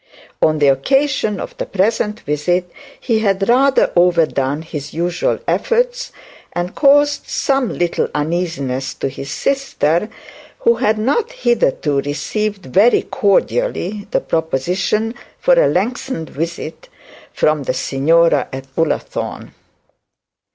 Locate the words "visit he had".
2.21-3.47